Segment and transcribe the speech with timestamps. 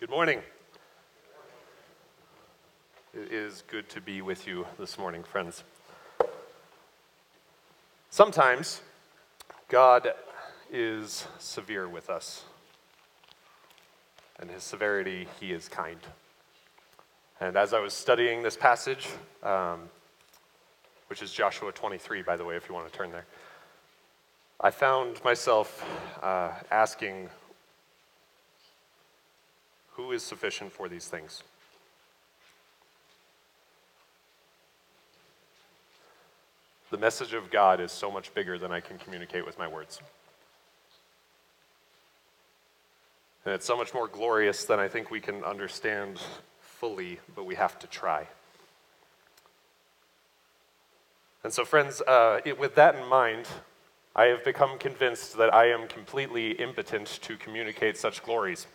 [0.00, 0.42] Good morning.
[3.12, 5.64] It is good to be with you this morning, friends.
[8.08, 8.80] Sometimes
[9.66, 10.12] God
[10.70, 12.44] is severe with us,
[14.38, 15.98] and his severity, he is kind.
[17.40, 19.08] And as I was studying this passage,
[19.42, 19.80] um,
[21.08, 23.26] which is Joshua 23, by the way, if you want to turn there,
[24.60, 25.84] I found myself
[26.22, 27.30] uh, asking
[29.98, 31.42] who is sufficient for these things?
[36.90, 40.00] The message of God is so much bigger than I can communicate with my words.
[43.44, 46.20] And it's so much more glorious than I think we can understand
[46.60, 48.28] fully, but we have to try.
[51.42, 53.48] And so, friends, uh, it, with that in mind,
[54.14, 58.68] I have become convinced that I am completely impotent to communicate such glories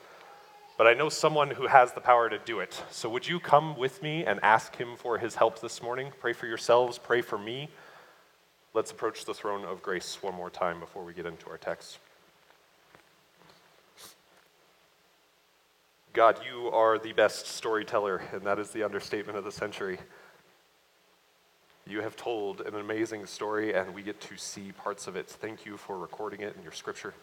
[0.78, 2.84] but I know someone who has the power to do it.
[2.92, 6.12] So would you come with me and ask him for his help this morning?
[6.20, 7.70] Pray for yourselves, pray for me.
[8.74, 12.00] Let's approach the throne of grace one more time before we get into our text.
[16.14, 19.98] God, you are the best storyteller, and that is the understatement of the century.
[21.88, 25.28] You have told an amazing story, and we get to see parts of it.
[25.28, 27.14] Thank you for recording it in your scripture.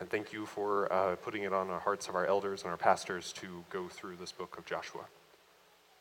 [0.00, 2.76] And thank you for uh, putting it on the hearts of our elders and our
[2.76, 5.04] pastors to go through this book of Joshua.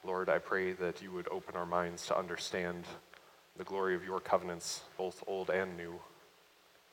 [0.04, 2.86] Lord, I pray that you would open our minds to understand
[3.56, 6.00] the glory of your covenants, both old and new,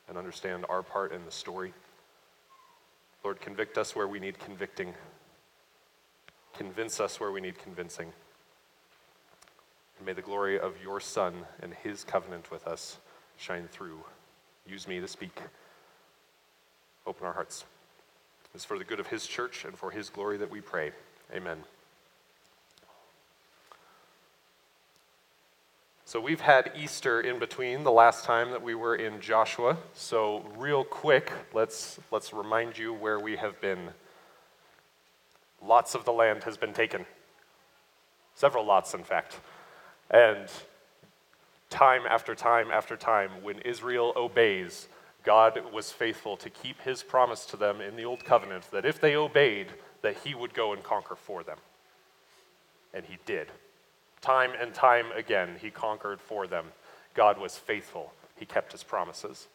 [0.07, 1.73] and understand our part in the story.
[3.23, 4.93] Lord, convict us where we need convicting,
[6.55, 8.11] convince us where we need convincing.
[9.97, 12.97] And may the glory of your Son and his covenant with us
[13.37, 13.99] shine through.
[14.67, 15.41] Use me to speak
[17.05, 17.65] open our hearts.
[18.53, 20.91] It's for the good of His church and for His glory that we pray.
[21.33, 21.57] Amen.
[26.11, 29.77] So we've had Easter in between the last time that we were in Joshua.
[29.93, 33.91] So real quick, let's let's remind you where we have been.
[35.65, 37.05] Lots of the land has been taken.
[38.35, 39.39] Several lots in fact.
[40.09, 40.49] And
[41.69, 44.89] time after time after time when Israel obeys,
[45.23, 48.99] God was faithful to keep his promise to them in the old covenant that if
[48.99, 49.67] they obeyed,
[50.01, 51.57] that he would go and conquer for them.
[52.93, 53.47] And he did.
[54.21, 56.65] Time and time again, he conquered for them.
[57.13, 58.13] God was faithful.
[58.37, 59.47] He kept his promises.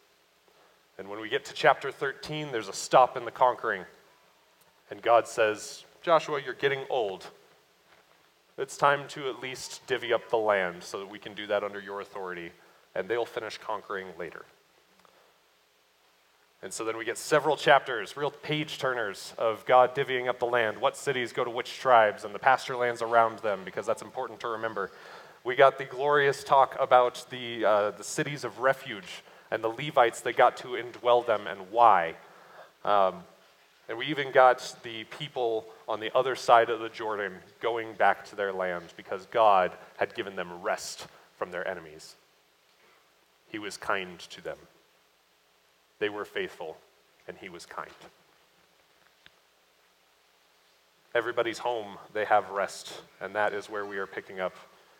[0.98, 3.84] And when we get to chapter 13, there's a stop in the conquering.
[4.90, 7.26] And God says, Joshua, you're getting old.
[8.56, 11.62] It's time to at least divvy up the land so that we can do that
[11.62, 12.52] under your authority.
[12.94, 14.46] And they'll finish conquering later.
[16.62, 20.46] And so then we get several chapters, real page turners of God divvying up the
[20.46, 24.02] land, what cities go to which tribes, and the pasture lands around them, because that's
[24.02, 24.90] important to remember.
[25.44, 30.22] We got the glorious talk about the, uh, the cities of refuge and the Levites
[30.22, 32.14] that got to indwell them and why.
[32.84, 33.22] Um,
[33.88, 38.24] and we even got the people on the other side of the Jordan going back
[38.30, 41.06] to their land because God had given them rest
[41.38, 42.16] from their enemies.
[43.48, 44.58] He was kind to them.
[45.98, 46.76] They were faithful,
[47.26, 47.90] and he was kind.
[51.14, 54.54] Everybody's home, they have rest, and that is where we are picking up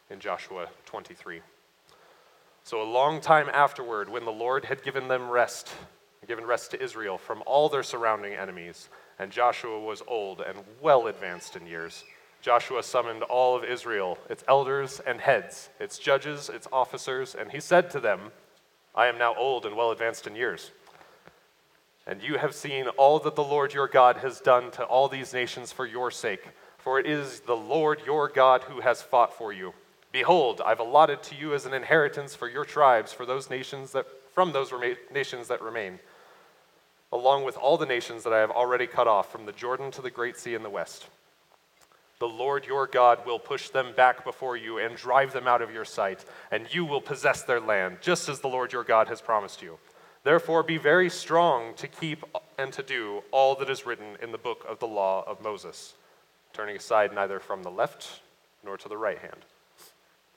[0.09, 1.41] in Joshua 23.
[2.65, 5.73] So, a long time afterward, when the Lord had given them rest,
[6.27, 11.07] given rest to Israel from all their surrounding enemies, and Joshua was old and well
[11.07, 12.03] advanced in years,
[12.41, 17.61] Joshua summoned all of Israel, its elders and heads, its judges, its officers, and he
[17.61, 18.33] said to them,
[18.95, 20.71] I am now old and well advanced in years.
[22.07, 25.33] And you have seen all that the Lord your God has done to all these
[25.33, 26.49] nations for your sake.
[26.79, 29.75] For it is the Lord your God who has fought for you.
[30.13, 34.07] Behold, I've allotted to you as an inheritance for your tribes, for those nations that,
[34.33, 35.99] from those rema- nations that remain,
[37.13, 40.01] along with all the nations that I have already cut off, from the Jordan to
[40.01, 41.09] the great sea in the west.
[42.19, 45.73] The Lord your God will push them back before you and drive them out of
[45.73, 49.21] your sight, and you will possess their land, just as the Lord your God has
[49.21, 49.77] promised you.
[50.27, 52.25] Therefore, be very strong to keep
[52.59, 55.95] and to do all that is written in the book of the law of Moses,
[56.53, 58.23] turning aside neither from the left
[58.65, 59.45] nor to the right hand,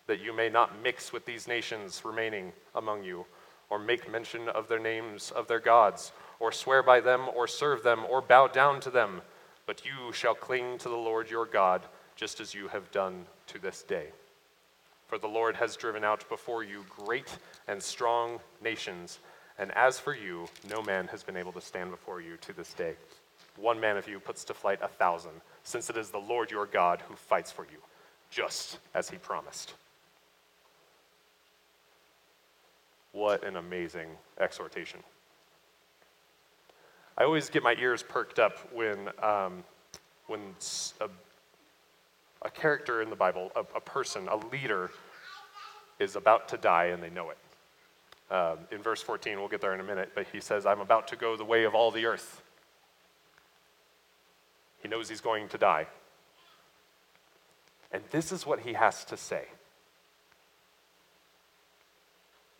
[0.05, 3.25] that you may not mix with these nations remaining among you,
[3.71, 7.81] or make mention of their names of their gods, or swear by them, or serve
[7.81, 9.23] them, or bow down to them.
[9.65, 11.81] But you shall cling to the Lord your God,
[12.15, 14.09] just as you have done to this day.
[15.07, 19.17] For the Lord has driven out before you great and strong nations
[19.59, 22.73] and as for you, no man has been able to stand before you to this
[22.73, 22.95] day.
[23.57, 25.33] one man of you puts to flight a thousand,
[25.63, 27.79] since it is the Lord your God who fights for you,
[28.31, 29.73] just as he promised.
[33.11, 34.07] What an amazing
[34.39, 35.01] exhortation.
[37.17, 39.65] I always get my ears perked up when, um,
[40.27, 40.39] when
[41.01, 41.09] a,
[42.43, 44.89] a, character in the Bible, a, a, person, a leader,
[45.99, 47.37] is about to die and they know it.
[48.31, 51.07] Um, in verse 14, we'll get there in a minute, but he says, I'm about
[51.09, 52.41] to go the way of all the earth.
[54.81, 55.87] He knows he's going to die.
[57.91, 59.45] And this is what he has to say.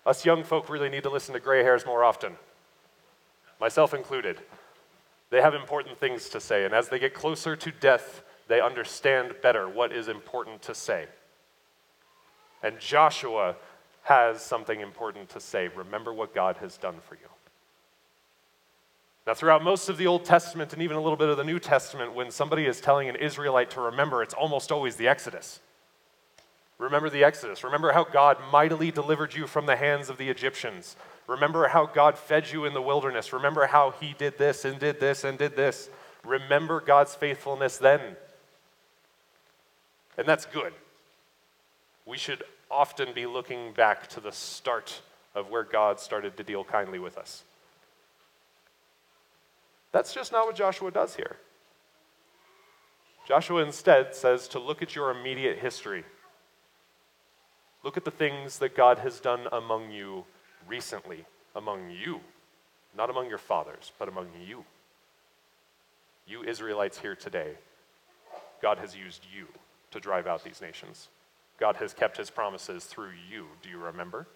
[0.05, 2.33] Us young folk really need to listen to gray hairs more often,
[3.59, 4.39] myself included.
[5.29, 9.35] They have important things to say, and as they get closer to death, they understand
[9.43, 11.05] better what is important to say.
[12.63, 13.55] And Joshua
[14.09, 15.67] has something important to say.
[15.67, 17.29] Remember what God has done for you.
[19.27, 21.59] Now, throughout most of the Old Testament and even a little bit of the New
[21.59, 25.59] Testament, when somebody is telling an Israelite to remember, it's almost always the Exodus.
[26.79, 27.63] Remember the Exodus.
[27.63, 30.95] Remember how God mightily delivered you from the hands of the Egyptians.
[31.27, 33.31] Remember how God fed you in the wilderness.
[33.31, 35.87] Remember how He did this and did this and did this.
[36.25, 38.01] Remember God's faithfulness then.
[40.17, 40.73] And that's good.
[42.07, 45.01] We should often be looking back to the start
[45.35, 47.43] of where God started to deal kindly with us.
[49.91, 51.37] That's just not what Joshua does here.
[53.27, 56.03] Joshua instead says to look at your immediate history.
[57.83, 60.25] Look at the things that God has done among you
[60.67, 61.25] recently,
[61.55, 62.19] among you,
[62.95, 64.65] not among your fathers, but among you.
[66.27, 67.53] You Israelites here today,
[68.61, 69.47] God has used you
[69.91, 71.07] to drive out these nations.
[71.59, 73.47] God has kept his promises through you.
[73.61, 74.27] Do you remember?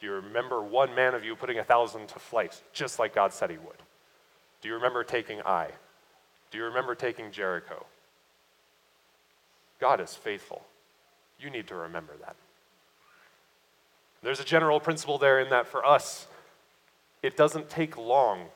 [0.00, 3.32] Do you remember one man of you putting a thousand to flight, just like God
[3.32, 3.82] said he would?
[4.60, 5.70] Do you remember taking Ai?
[6.50, 7.86] Do you remember taking Jericho?
[9.80, 10.66] God is faithful.
[11.38, 12.36] You need to remember that.
[14.22, 16.26] There's a general principle there in that for us,
[17.22, 18.46] it doesn't take long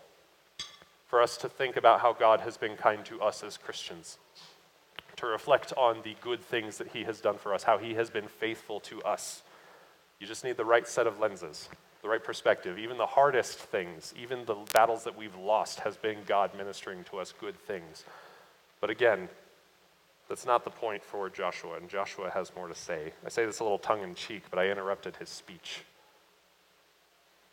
[1.06, 4.18] for us to think about how God has been kind to us as Christians,
[5.20, 8.10] to reflect on the good things that He has done for us, how He has
[8.10, 9.42] been faithful to us.
[10.18, 11.68] You just need the right set of lenses,
[12.02, 12.78] the right perspective.
[12.78, 17.18] Even the hardest things, even the battles that we've lost, has been God ministering to
[17.18, 18.04] us good things.
[18.80, 19.28] But again,
[20.28, 23.12] that's not the point for Joshua, and Joshua has more to say.
[23.26, 25.82] I say this a little tongue in cheek, but I interrupted his speech.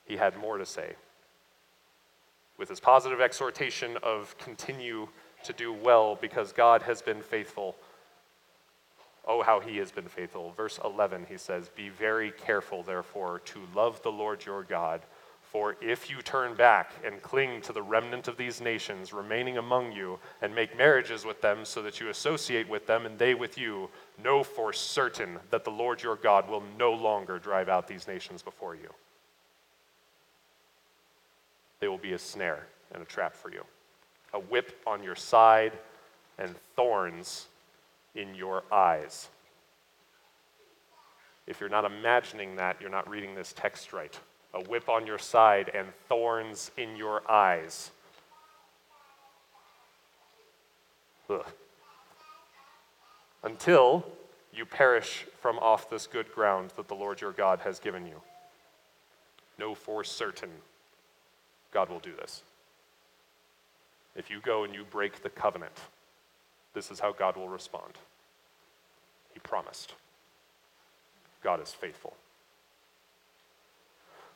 [0.05, 0.93] He had more to say.
[2.57, 5.07] With his positive exhortation of continue
[5.43, 7.75] to do well because God has been faithful.
[9.27, 10.53] Oh, how he has been faithful.
[10.55, 15.01] Verse 11, he says, Be very careful, therefore, to love the Lord your God
[15.51, 19.93] for if you turn back and cling to the remnant of these nations remaining among
[19.93, 23.57] you, and make marriages with them so that you associate with them and they with
[23.57, 23.89] you,
[24.21, 28.41] know for certain that the Lord your God will no longer drive out these nations
[28.41, 28.89] before you.
[31.79, 33.63] They will be a snare and a trap for you,
[34.33, 35.73] a whip on your side,
[36.37, 37.47] and thorns
[38.15, 39.29] in your eyes.
[41.47, 44.17] If you're not imagining that, you're not reading this text right
[44.53, 47.91] a whip on your side, and thorns in your eyes.
[51.29, 51.45] Ugh.
[53.43, 54.05] Until
[54.53, 58.21] you perish from off this good ground that the Lord your God has given you.
[59.59, 60.49] Know for certain
[61.71, 62.41] God will do this.
[64.17, 65.79] If you go and you break the covenant,
[66.73, 67.93] this is how God will respond.
[69.33, 69.93] He promised.
[71.43, 72.15] God is faithful.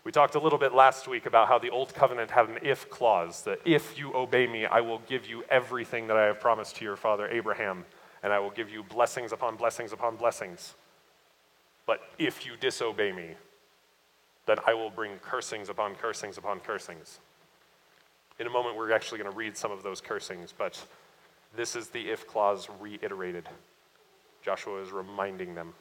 [0.03, 2.89] We talked a little bit last week about how the Old Covenant had an if
[2.89, 6.77] clause that if you obey me, I will give you everything that I have promised
[6.77, 7.85] to your father Abraham,
[8.23, 10.73] and I will give you blessings upon blessings upon blessings.
[11.85, 13.35] But if you disobey me,
[14.47, 17.19] then I will bring cursings upon cursings upon cursings.
[18.41, 20.83] In a moment, we're actually going to read some of those cursings, but
[21.55, 23.47] this is the if clause reiterated.
[24.43, 25.75] Joshua is reminding them.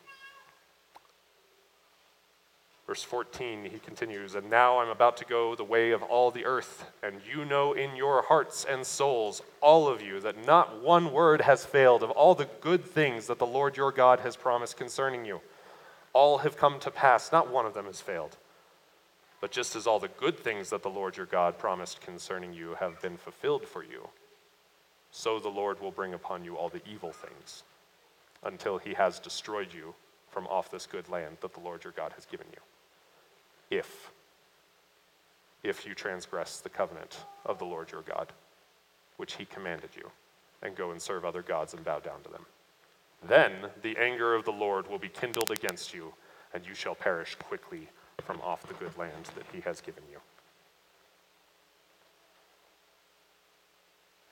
[2.87, 6.45] Verse 14, he continues, And now I'm about to go the way of all the
[6.45, 11.13] earth, and you know in your hearts and souls, all of you, that not one
[11.13, 14.77] word has failed of all the good things that the Lord your God has promised
[14.77, 15.41] concerning you.
[16.13, 18.37] All have come to pass, not one of them has failed.
[19.41, 22.77] But just as all the good things that the Lord your God promised concerning you
[22.79, 24.09] have been fulfilled for you,
[25.11, 27.63] so the Lord will bring upon you all the evil things
[28.45, 29.95] until he has destroyed you
[30.29, 34.11] from off this good land that the Lord your God has given you if
[35.63, 38.33] if you transgress the covenant of the Lord your God.
[39.21, 40.11] which he commanded you,
[40.63, 42.47] and go and serve other gods and bow down to them.
[43.29, 46.15] Then the anger of the Lord will be kindled against you,
[46.55, 50.19] and you shall perish quickly from off the good land that he has given you.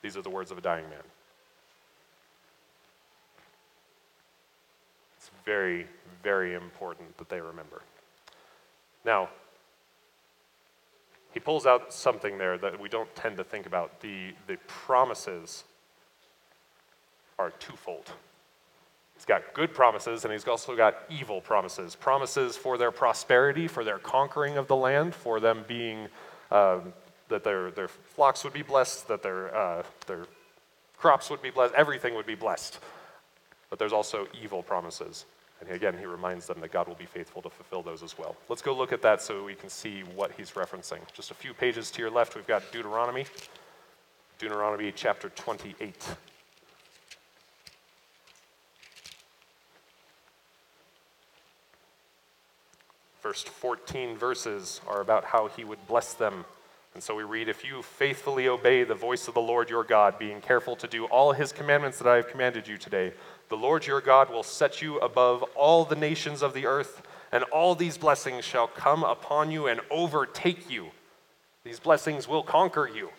[0.01, 1.03] These are the words of a dying man.
[5.17, 5.87] It's very,
[6.23, 7.81] very important that they remember.
[9.03, 9.29] Now,
[11.33, 14.01] he pulls out something there that we don't tend to think about.
[14.01, 15.63] The, the promises
[17.37, 18.11] are twofold.
[19.19, 21.93] He's got good promises and he's also got evil promises.
[21.93, 26.07] Promises for their prosperity, for their conquering of the land, for them being,
[26.51, 26.93] um,
[27.27, 30.25] that their, their flocks would be blessed, that their, uh, their
[30.97, 32.79] crops would be blessed, everything would be blessed.
[33.69, 35.25] But there's also evil promises.
[35.59, 38.37] And again, he reminds them that God will be faithful to fulfill those as well.
[38.47, 40.99] Let's go look at that so we can see what he's referencing.
[41.11, 43.25] Just a few pages to your left, we've got Deuteronomy.
[44.37, 46.15] Deuteronomy chapter 28.
[53.21, 56.45] First 14 verses are about how he would bless them.
[56.93, 60.17] And so we read, If you faithfully obey the voice of the Lord your God,
[60.17, 63.13] being careful to do all his commandments that I have commanded you today,
[63.49, 67.43] the Lord your God will set you above all the nations of the earth, and
[67.45, 70.87] all these blessings shall come upon you and overtake you.
[71.63, 73.09] These blessings will conquer you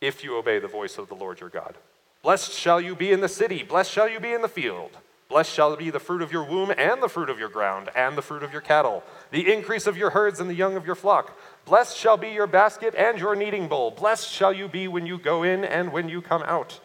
[0.00, 1.74] if you obey the voice of the Lord your God.
[2.22, 4.90] Blessed shall you be in the city, blessed shall you be in the field.
[5.28, 8.16] Blessed shall be the fruit of your womb, and the fruit of your ground, and
[8.16, 9.02] the fruit of your cattle,
[9.32, 11.36] the increase of your herds, and the young of your flock.
[11.64, 13.90] Blessed shall be your basket and your kneading bowl.
[13.90, 16.80] Blessed shall you be when you go in and when you come out.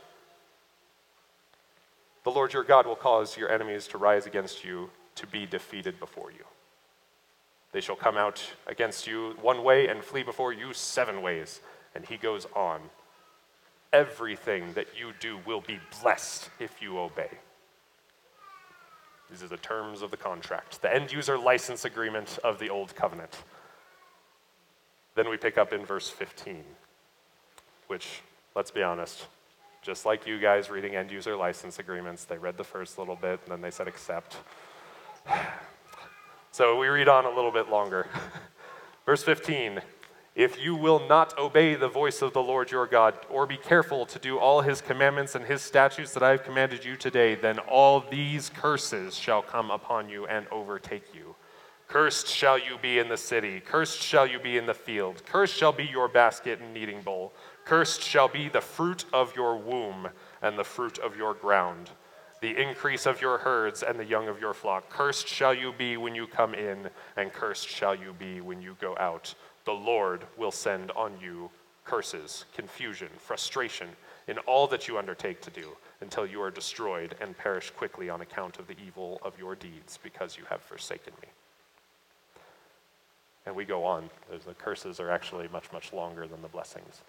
[2.23, 5.99] The Lord your God will cause your enemies to rise against you to be defeated
[5.99, 6.45] before you.
[7.71, 11.61] They shall come out against you one way and flee before you seven ways.
[11.95, 12.81] And he goes on.
[13.93, 17.29] Everything that you do will be blessed if you obey.
[19.31, 22.93] These are the terms of the contract, the end user license agreement of the Old
[22.95, 23.43] Covenant.
[25.15, 26.63] Then we pick up in verse 15,
[27.87, 28.21] which,
[28.55, 29.27] let's be honest,
[29.81, 33.39] just like you guys reading end user license agreements, they read the first little bit
[33.43, 34.37] and then they said accept.
[36.51, 38.07] so we read on a little bit longer.
[39.05, 39.81] Verse 15
[40.33, 44.05] If you will not obey the voice of the Lord your God, or be careful
[44.05, 47.59] to do all his commandments and his statutes that I have commanded you today, then
[47.59, 51.35] all these curses shall come upon you and overtake you.
[51.89, 55.53] Cursed shall you be in the city, cursed shall you be in the field, cursed
[55.53, 57.33] shall be your basket and kneading bowl.
[57.65, 60.07] Cursed shall be the fruit of your womb
[60.41, 61.89] and the fruit of your ground,
[62.39, 64.89] the increase of your herds and the young of your flock.
[64.89, 68.77] Cursed shall you be when you come in, and cursed shall you be when you
[68.79, 69.35] go out.
[69.65, 71.49] The Lord will send on you
[71.85, 73.89] curses, confusion, frustration
[74.27, 78.21] in all that you undertake to do until you are destroyed and perish quickly on
[78.21, 81.27] account of the evil of your deeds because you have forsaken me.
[83.45, 84.09] And we go on.
[84.29, 87.01] The curses are actually much, much longer than the blessings.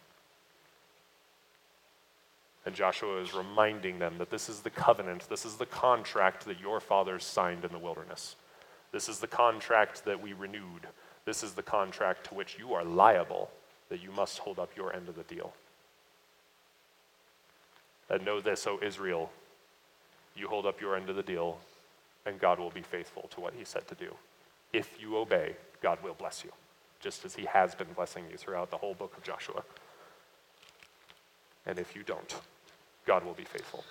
[2.64, 6.60] And Joshua is reminding them that this is the covenant, this is the contract that
[6.60, 8.36] your fathers signed in the wilderness.
[8.92, 10.86] This is the contract that we renewed.
[11.24, 13.50] This is the contract to which you are liable,
[13.88, 15.52] that you must hold up your end of the deal.
[18.10, 19.30] And know this, O Israel,
[20.36, 21.58] you hold up your end of the deal,
[22.26, 24.14] and God will be faithful to what he said to do.
[24.72, 26.50] If you obey, God will bless you,
[27.00, 29.62] just as he has been blessing you throughout the whole book of Joshua.
[31.66, 32.34] And if you don't,
[33.06, 33.84] God will be faithful.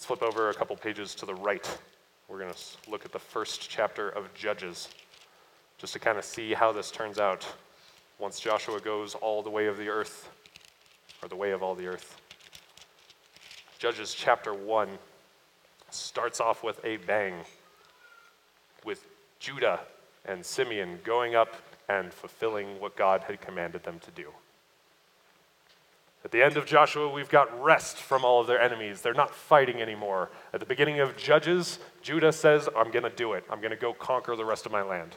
[0.00, 1.78] Let's flip over a couple pages to the right.
[2.26, 4.88] We're going to look at the first chapter of Judges,
[5.76, 7.46] just to kind of see how this turns out
[8.18, 10.30] once Joshua goes all the way of the earth,
[11.22, 12.18] or the way of all the earth.
[13.78, 14.88] Judges chapter 1
[15.90, 17.34] starts off with a bang,
[18.86, 19.04] with
[19.38, 19.80] Judah
[20.24, 21.56] and Simeon going up
[21.90, 24.30] and fulfilling what God had commanded them to do.
[26.24, 29.00] At the end of Joshua, we've got rest from all of their enemies.
[29.00, 30.30] They're not fighting anymore.
[30.52, 33.44] At the beginning of Judges, Judah says, I'm going to do it.
[33.50, 35.16] I'm going to go conquer the rest of my land.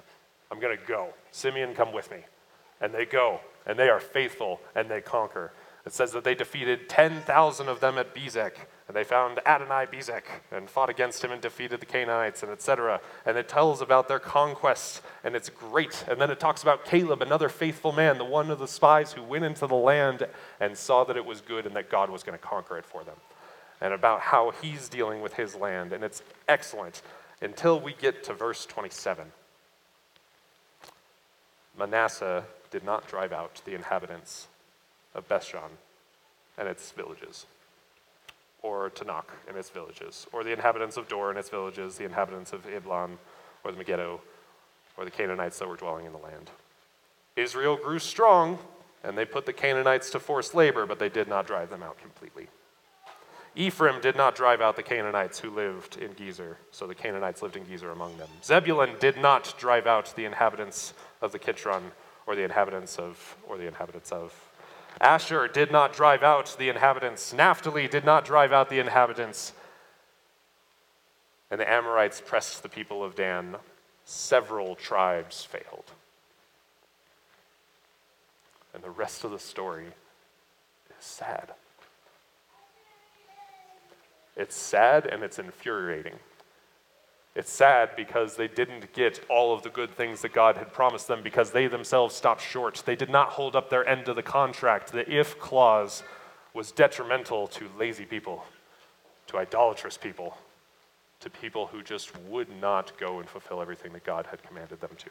[0.49, 1.09] I'm going to go.
[1.31, 2.19] Simeon, come with me.
[2.79, 5.51] And they go, and they are faithful, and they conquer.
[5.85, 8.53] It says that they defeated 10,000 of them at Bezek.
[8.93, 10.21] And they found Adonai Bezek
[10.51, 13.01] and fought against him and defeated the Canaanites and etc.
[13.25, 16.05] And it tells about their conquests and it's great.
[16.07, 19.23] And then it talks about Caleb, another faithful man, the one of the spies who
[19.23, 20.27] went into the land
[20.59, 23.03] and saw that it was good and that God was going to conquer it for
[23.03, 23.15] them.
[23.81, 25.91] And about how he's dealing with his land.
[25.91, 27.01] And it's excellent.
[27.41, 29.25] until we get to verse 27.
[31.79, 34.49] Manasseh did not drive out the inhabitants
[35.15, 35.79] of Bethshan
[36.59, 37.47] and its villages,
[38.63, 42.53] or Taanach and its villages, or the inhabitants of Dor and its villages, the inhabitants
[42.53, 43.17] of Ibleam,
[43.63, 44.21] or the Megiddo,
[44.97, 46.49] or the Canaanites that were dwelling in the land.
[47.35, 48.57] Israel grew strong,
[49.03, 51.97] and they put the Canaanites to forced labor, but they did not drive them out
[51.99, 52.47] completely.
[53.55, 57.55] Ephraim did not drive out the Canaanites who lived in Gezer, so the Canaanites lived
[57.55, 58.29] in Gezer among them.
[58.43, 61.83] Zebulun did not drive out the inhabitants of the Kitron,
[62.25, 64.33] or the inhabitants of, or the inhabitants of.
[65.01, 67.33] Asher did not drive out the inhabitants.
[67.33, 69.53] Naphtali did not drive out the inhabitants.
[71.51, 73.57] And the Amorites pressed the people of Dan.
[74.05, 75.91] Several tribes failed.
[78.73, 81.51] And the rest of the story is sad.
[84.35, 86.15] It's sad and it's infuriating.
[87.35, 91.07] It's sad because they didn't get all of the good things that God had promised
[91.07, 92.83] them because they themselves stopped short.
[92.85, 94.91] They did not hold up their end of the contract.
[94.91, 96.03] The if clause
[96.53, 98.45] was detrimental to lazy people,
[99.27, 100.37] to idolatrous people,
[101.21, 104.91] to people who just would not go and fulfill everything that God had commanded them
[104.97, 105.09] to.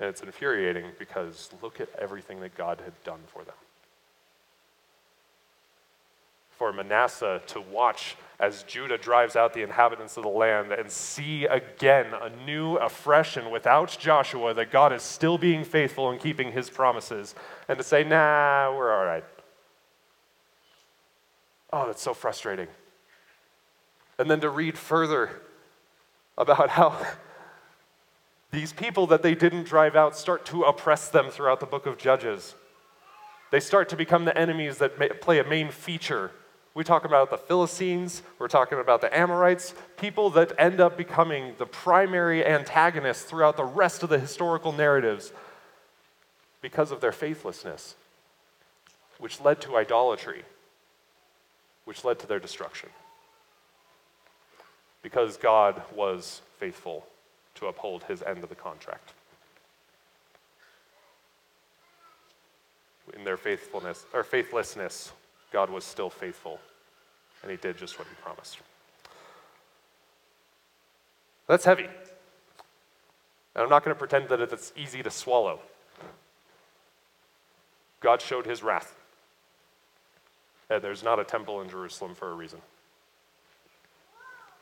[0.00, 3.54] And it's infuriating because look at everything that God had done for them
[6.56, 11.44] for Manasseh to watch as Judah drives out the inhabitants of the land and see
[11.44, 16.68] again, anew, afresh, and without Joshua, that God is still being faithful and keeping his
[16.68, 17.34] promises,
[17.68, 19.24] and to say, nah, we're all right.
[21.72, 22.68] Oh, that's so frustrating.
[24.18, 25.42] And then to read further
[26.36, 27.06] about how
[28.50, 31.98] these people that they didn't drive out start to oppress them throughout the book of
[31.98, 32.54] Judges.
[33.50, 36.30] They start to become the enemies that play a main feature
[36.74, 41.54] we talk about the Philistines, we're talking about the Amorites, people that end up becoming
[41.58, 45.32] the primary antagonists throughout the rest of the historical narratives
[46.60, 47.94] because of their faithlessness,
[49.18, 50.42] which led to idolatry,
[51.84, 52.88] which led to their destruction.
[55.00, 57.06] Because God was faithful
[57.56, 59.12] to uphold his end of the contract.
[63.14, 65.12] In their faithfulness or faithlessness,
[65.52, 66.58] God was still faithful,
[67.44, 68.58] and he did just what he promised.
[71.46, 71.84] That's heavy.
[71.84, 75.60] And I'm not going to pretend that it's easy to swallow.
[78.00, 78.96] God showed his wrath.
[80.70, 82.60] And there's not a temple in Jerusalem for a reason.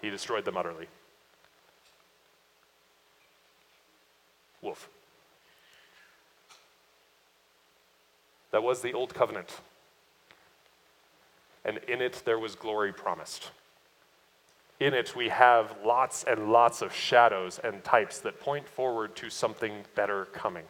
[0.01, 0.89] He destroyed them utterly.
[4.61, 4.89] Wolf.
[8.51, 9.61] That was the old covenant
[11.65, 13.51] and in it there was glory promised.
[14.81, 19.31] In it, we have lots and lots of shadows and types that point forward to
[19.31, 20.65] something better coming.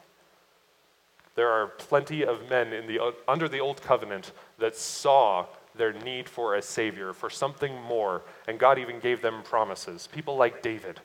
[1.34, 6.28] There are plenty of men in the, under the Old Covenant that saw their need
[6.28, 10.06] for a Savior, for something more, and God even gave them promises.
[10.12, 11.00] People like David.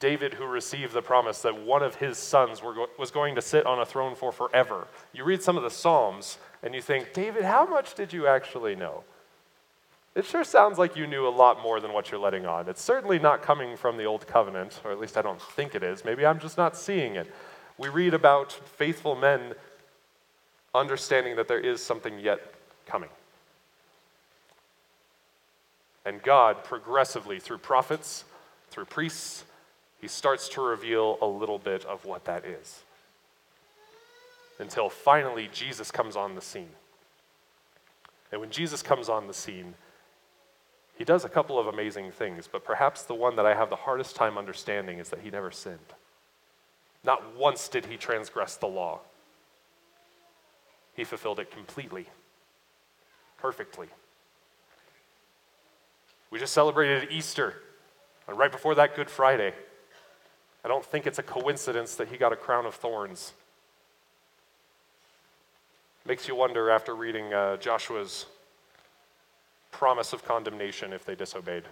[0.00, 3.80] David, who received the promise that one of his sons was going to sit on
[3.80, 4.88] a throne for forever.
[5.12, 8.74] You read some of the Psalms, and you think, David, how much did you actually
[8.74, 9.04] know?
[10.16, 12.68] It sure sounds like you knew a lot more than what you're letting on.
[12.68, 15.84] It's certainly not coming from the Old Covenant, or at least I don't think it
[15.84, 16.04] is.
[16.04, 17.32] Maybe I'm just not seeing it.
[17.78, 19.54] We read about faithful men
[20.74, 22.40] understanding that there is something yet
[22.84, 23.10] coming.
[26.04, 28.24] And God, progressively, through prophets,
[28.70, 29.44] through priests,
[30.00, 32.82] he starts to reveal a little bit of what that is
[34.58, 36.70] until finally Jesus comes on the scene.
[38.32, 39.74] And when Jesus comes on the scene,
[40.96, 43.76] he does a couple of amazing things, but perhaps the one that I have the
[43.76, 45.78] hardest time understanding is that he never sinned.
[47.04, 49.00] Not once did he transgress the law.
[50.94, 52.06] He fulfilled it completely,
[53.38, 53.88] perfectly.
[56.30, 57.54] We just celebrated Easter,
[58.26, 59.52] and right before that, Good Friday.
[60.64, 63.34] I don't think it's a coincidence that he got a crown of thorns
[66.06, 68.26] Makes you wonder after reading uh, Joshua's
[69.72, 71.64] promise of condemnation if they disobeyed.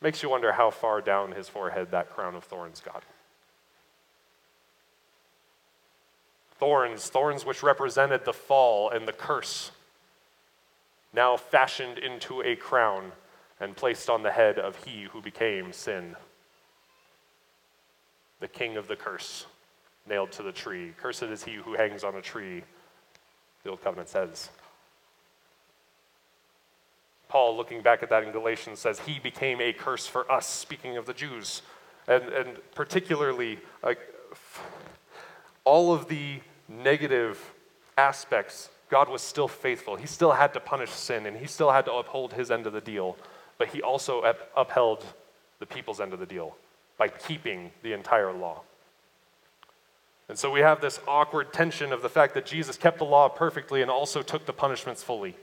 [0.00, 3.02] Makes you wonder how far down his forehead that crown of thorns got.
[6.58, 9.70] Thorns, thorns which represented the fall and the curse,
[11.12, 13.12] now fashioned into a crown
[13.60, 16.16] and placed on the head of he who became sin.
[18.40, 19.44] The king of the curse,
[20.08, 20.94] nailed to the tree.
[20.96, 22.62] Cursed is he who hangs on a tree
[23.66, 24.48] the Old Covenant says.
[27.28, 30.96] Paul, looking back at that in Galatians, says, He became a curse for us, speaking
[30.96, 31.62] of the Jews.
[32.06, 33.98] And, and particularly, like,
[35.64, 37.52] all of the negative
[37.98, 39.96] aspects, God was still faithful.
[39.96, 42.72] He still had to punish sin and he still had to uphold his end of
[42.72, 43.16] the deal,
[43.58, 45.04] but he also up- upheld
[45.58, 46.56] the people's end of the deal
[46.96, 48.62] by keeping the entire law.
[50.28, 53.28] And so we have this awkward tension of the fact that Jesus kept the law
[53.28, 55.36] perfectly and also took the punishments fully.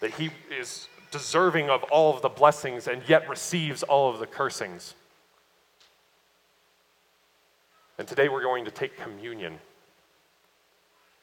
[0.00, 4.26] That he is deserving of all of the blessings and yet receives all of the
[4.26, 4.94] cursings.
[7.96, 9.60] And today we're going to take communion.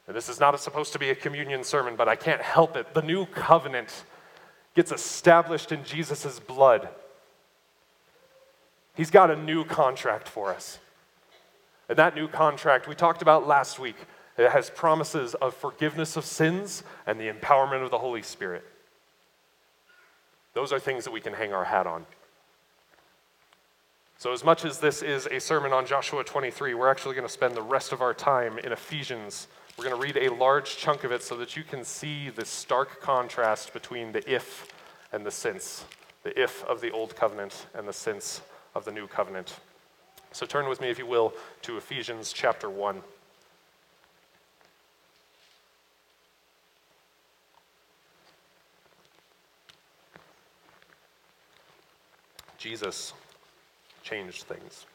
[0.08, 2.94] And this is not supposed to be a communion sermon, but I can't help it.
[2.94, 4.06] The new covenant
[4.74, 6.88] gets established in Jesus' blood.
[8.96, 10.80] He's got a new contract for us.
[11.88, 13.96] And that new contract we talked about last week,
[14.38, 18.64] it has promises of forgiveness of sins and the empowerment of the Holy Spirit.
[20.54, 22.06] Those are things that we can hang our hat on.
[24.18, 27.34] So, as much as this is a sermon on Joshua 23, we're actually going to
[27.34, 29.48] spend the rest of our time in Ephesians.
[29.78, 32.46] We're going to read a large chunk of it so that you can see the
[32.46, 34.72] stark contrast between the if
[35.12, 35.86] and the since,
[36.24, 38.42] the if of the old covenant and the since
[38.76, 39.60] of the new covenant.
[40.32, 43.02] So, turn with me, if you will, to Ephesians chapter 1.
[52.58, 53.14] Jesus
[54.04, 54.86] changed things.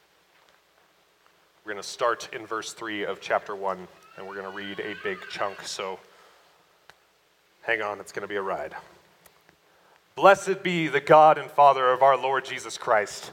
[1.65, 4.79] We're going to start in verse 3 of chapter 1, and we're going to read
[4.79, 5.99] a big chunk, so
[7.62, 8.73] hang on, it's going to be a ride.
[10.15, 13.33] Blessed be the God and Father of our Lord Jesus Christ,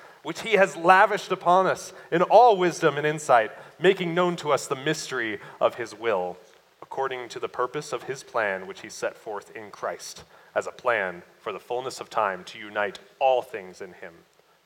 [0.23, 4.67] which he has lavished upon us in all wisdom and insight, making known to us
[4.67, 6.37] the mystery of his will,
[6.81, 10.23] according to the purpose of his plan, which he set forth in Christ
[10.55, 14.13] as a plan for the fullness of time to unite all things in Him,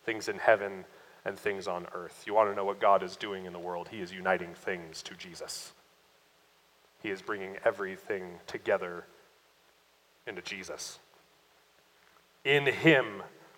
[0.04, 0.86] things in heaven
[1.24, 2.24] and things on earth.
[2.26, 3.89] You want to know what God is doing in the world?
[3.89, 5.74] He is uniting things to Jesus.
[7.02, 9.06] He is bringing everything together
[10.26, 11.00] into Jesus.
[12.44, 13.24] In Him,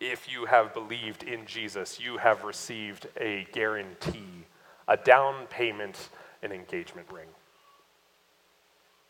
[0.00, 4.46] If you have believed in Jesus, you have received a guarantee,
[4.88, 6.08] a down payment,
[6.42, 7.28] an engagement ring.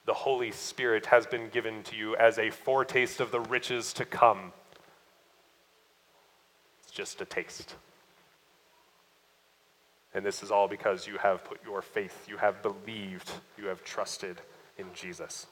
[0.06, 4.04] The Holy Spirit has been given to you as a foretaste of the riches to
[4.04, 4.52] come
[6.90, 7.76] it's just a taste.
[10.12, 13.84] And this is all because you have put your faith, you have believed, you have
[13.84, 14.40] trusted
[14.76, 15.46] in Jesus.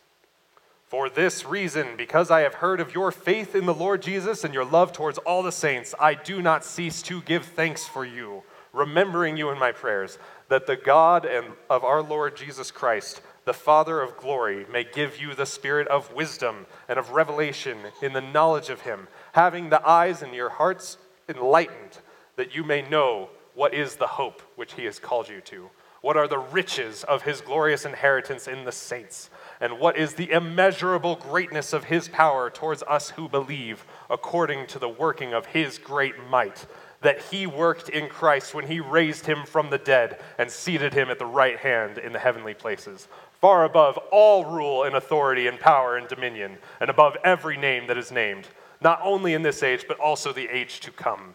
[0.89, 4.55] For this reason, because I have heard of your faith in the Lord Jesus and
[4.55, 8.43] your love towards all the saints, I do not cease to give thanks for you,
[8.73, 13.53] remembering you in my prayers, that the God and of our Lord Jesus Christ, the
[13.53, 18.23] Father of glory, may give you the spirit of wisdom and of revelation in the
[18.23, 20.97] knowledge of him, having the eyes in your hearts
[21.29, 21.99] enlightened,
[22.37, 25.69] that you may know what is the hope which he has called you to.
[26.01, 29.31] What are the riches of his glorious inheritance in the saints?
[29.61, 34.79] And what is the immeasurable greatness of his power towards us who believe, according to
[34.79, 36.67] the working of his great might?
[37.01, 41.11] That he worked in Christ when he raised him from the dead and seated him
[41.11, 43.09] at the right hand in the heavenly places,
[43.41, 47.99] far above all rule and authority and power and dominion, and above every name that
[47.99, 48.49] is named
[48.81, 51.35] not only in this age, but also the age to come.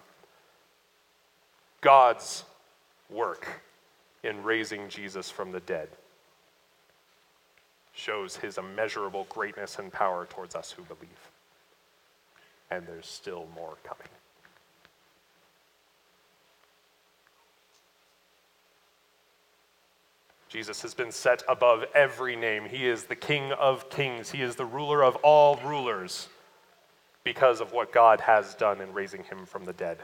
[1.81, 2.45] God's
[3.09, 3.61] work
[4.23, 5.89] in raising Jesus from the dead
[7.93, 11.29] shows his immeasurable greatness and power towards us who believe.
[12.71, 14.07] And there's still more coming.
[20.49, 22.65] Jesus has been set above every name.
[22.65, 24.31] He is the King of kings.
[24.31, 26.29] He is the ruler of all rulers.
[27.23, 29.97] because of what God has done in raising him from the dead.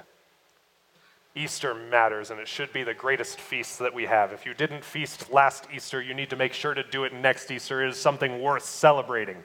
[1.36, 4.34] Easter matters, and it should be the greatest feast that we have.
[4.34, 7.52] If you didn't feast last Easter, you need to make sure to do it next
[7.52, 7.84] Easter.
[7.84, 9.44] It is something worth celebrating.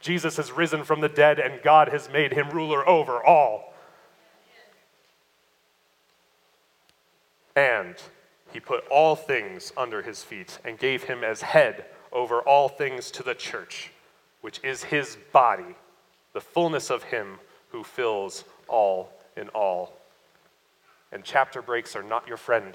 [0.00, 3.74] Jesus has risen from the dead, and God has made him ruler over all.
[7.54, 7.94] And
[8.52, 13.10] he put all things under his feet and gave him as head over all things
[13.12, 13.92] to the church,
[14.40, 15.76] which is his body,
[16.32, 17.38] the fullness of him
[17.68, 19.99] who fills all in all.
[21.12, 22.74] And chapter breaks are not your friend,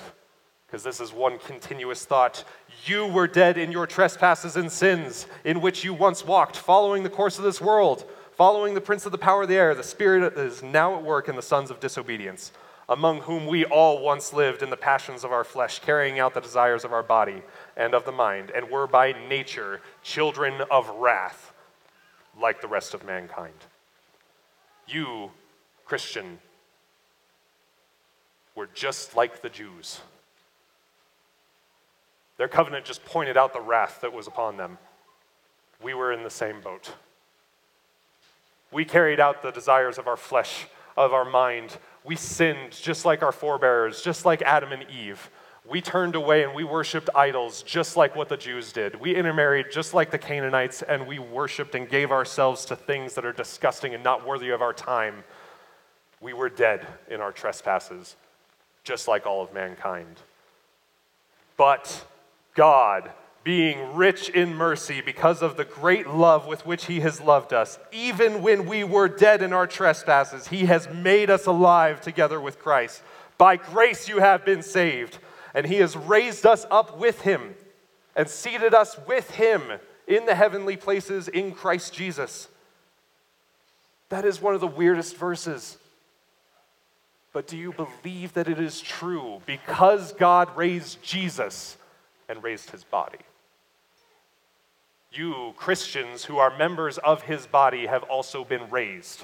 [0.67, 2.43] because this is one continuous thought.
[2.85, 7.09] You were dead in your trespasses and sins, in which you once walked, following the
[7.09, 10.35] course of this world, following the prince of the power of the air, the spirit
[10.35, 12.51] that is now at work in the sons of disobedience
[12.87, 16.41] among whom we all once lived in the passions of our flesh, carrying out the
[16.41, 17.41] desires of our body
[17.75, 21.51] and of the mind, and were by nature children of wrath,
[22.39, 23.53] like the rest of mankind.
[24.87, 25.31] You,
[25.85, 26.39] Christian,
[28.55, 30.01] were just like the Jews.
[32.37, 34.77] Their covenant just pointed out the wrath that was upon them.
[35.81, 36.93] We were in the same boat.
[38.71, 43.23] We carried out the desires of our flesh, of our mind, we sinned just like
[43.23, 45.29] our forebears, just like Adam and Eve.
[45.67, 48.99] We turned away and we worshiped idols just like what the Jews did.
[48.99, 53.25] We intermarried just like the Canaanites and we worshiped and gave ourselves to things that
[53.25, 55.23] are disgusting and not worthy of our time.
[56.21, 58.15] We were dead in our trespasses,
[58.85, 60.21] just like all of mankind.
[61.57, 62.05] But
[62.53, 63.11] God,
[63.43, 67.77] being rich in mercy because of the great love with which he has loved us.
[67.91, 72.59] Even when we were dead in our trespasses, he has made us alive together with
[72.59, 73.03] Christ.
[73.37, 75.17] By grace you have been saved,
[75.53, 77.55] and he has raised us up with him
[78.15, 79.61] and seated us with him
[80.07, 82.47] in the heavenly places in Christ Jesus.
[84.09, 85.77] That is one of the weirdest verses.
[87.35, 91.75] But do you believe that it is true because God raised Jesus
[92.29, 93.19] and raised his body?
[95.17, 99.23] you, Christians who are members of his body, have also been raised.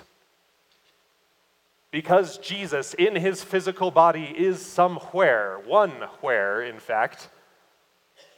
[1.91, 7.29] Because Jesus, in his physical body, is somewhere, one where, in fact,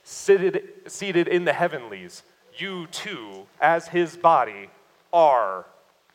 [0.03, 2.23] seated, seated in the heavenlies,
[2.57, 4.69] you too, as his body,
[5.12, 5.65] are,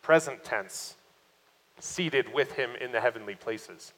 [0.03, 0.97] present tense,
[1.79, 3.93] seated with him in the heavenly places.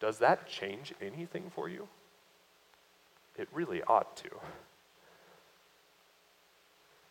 [0.00, 1.88] Does that change anything for you?
[3.36, 4.28] It really ought to.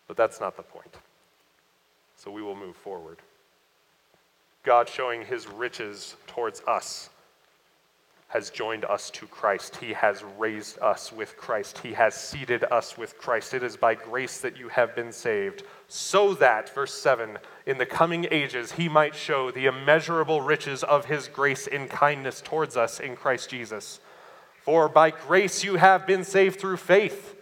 [0.07, 0.95] But that's not the point.
[2.15, 3.17] So we will move forward.
[4.63, 7.09] God showing his riches towards us
[8.27, 9.75] has joined us to Christ.
[9.75, 11.77] He has raised us with Christ.
[11.79, 13.53] He has seated us with Christ.
[13.53, 17.85] It is by grace that you have been saved, so that, verse 7, in the
[17.85, 22.99] coming ages he might show the immeasurable riches of his grace in kindness towards us
[22.99, 23.99] in Christ Jesus.
[24.63, 27.35] For by grace you have been saved through faith.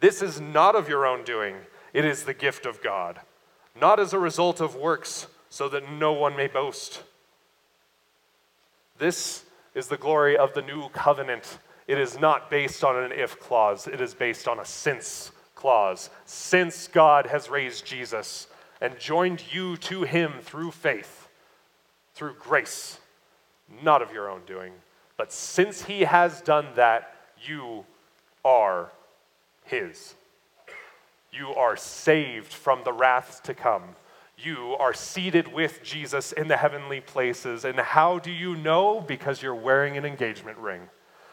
[0.00, 1.56] This is not of your own doing,
[1.92, 3.18] it is the gift of God,
[3.80, 7.02] not as a result of works, so that no one may boast.
[8.98, 9.44] This
[9.78, 11.58] is the glory of the new covenant.
[11.86, 16.10] It is not based on an if clause, it is based on a since clause.
[16.26, 18.48] Since God has raised Jesus
[18.80, 21.28] and joined you to him through faith,
[22.14, 22.98] through grace,
[23.82, 24.72] not of your own doing
[25.18, 27.12] but since he has done that,
[27.42, 27.84] you
[28.44, 28.90] are
[29.64, 30.14] his.
[31.32, 33.82] You are saved from the wrath to come.
[34.40, 37.64] You are seated with Jesus in the heavenly places.
[37.64, 39.00] And how do you know?
[39.00, 40.82] Because you're wearing an engagement ring.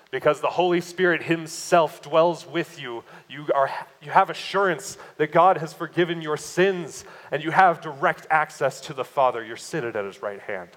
[0.09, 3.03] Because the Holy Spirit Himself dwells with you.
[3.29, 3.69] You, are,
[4.01, 8.93] you have assurance that God has forgiven your sins, and you have direct access to
[8.93, 9.43] the Father.
[9.43, 10.69] You're seated at His right hand.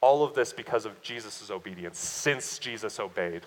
[0.00, 3.42] All of this because of Jesus' obedience, since Jesus obeyed.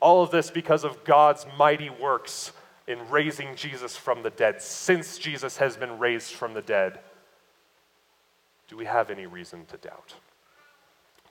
[0.00, 2.52] All of this because of God's mighty works
[2.90, 7.00] in raising Jesus from the dead, since Jesus has been raised from the dead.
[8.68, 10.14] Do we have any reason to doubt?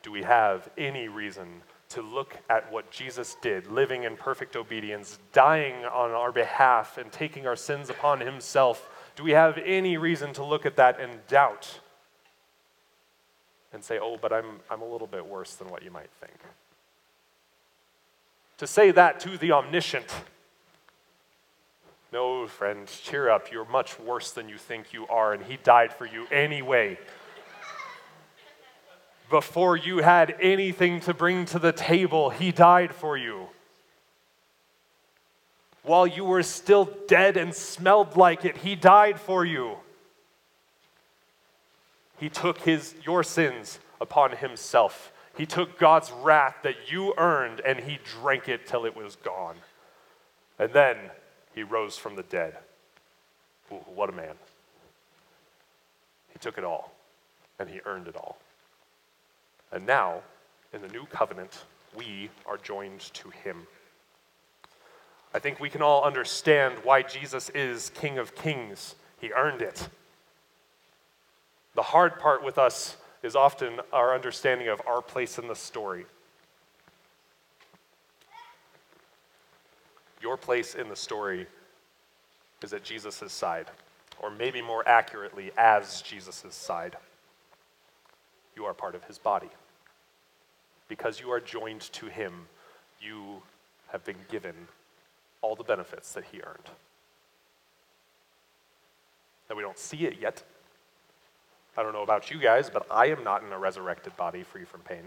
[0.02, 5.20] Do we have any reason to look at what Jesus did, living in perfect obedience,
[5.34, 8.90] dying on our behalf, and taking our sins upon himself?
[9.16, 11.80] Do we have any reason to look at that and doubt?
[13.72, 16.38] and say, oh, but I'm, I'm a little bit worse than what you might think.
[18.58, 20.08] To say that to the omniscient,
[22.12, 23.52] no, friend, cheer up.
[23.52, 26.98] You're much worse than you think you are, and He died for you anyway.
[29.30, 33.50] Before you had anything to bring to the table, He died for you.
[35.84, 39.76] while you were still dead and smelled like it, he died for you.
[42.20, 45.12] He took his, your sins upon himself.
[45.38, 49.56] He took God's wrath that you earned and he drank it till it was gone.
[50.60, 50.98] And then
[51.60, 52.56] he rose from the dead.
[53.94, 54.36] What a man.
[56.32, 56.94] He took it all
[57.60, 58.38] and he earned it all.
[59.74, 60.22] And now,
[60.72, 63.68] in the new covenant, we are joined to him.
[65.34, 68.96] I think we can all understand why Jesus is King of Kings.
[69.20, 69.90] He earned it.
[71.76, 76.06] The hard part with us is often our understanding of our place in the story.
[80.22, 81.48] Your place in the story
[82.62, 83.68] is at Jesus' side,
[84.22, 86.98] or maybe more accurately, as Jesus' side.
[88.56, 89.50] You are part of his body.
[90.88, 92.48] Because you are joined to him,
[93.02, 93.42] you
[93.88, 94.56] have been given
[95.42, 96.70] all the benefits that he earned.
[99.48, 100.44] And we don't see it yet.
[101.78, 104.66] I don't know about you guys, but I am not in a resurrected body free
[104.66, 105.04] from pain.